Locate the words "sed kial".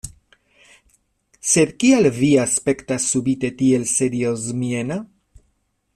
1.49-2.09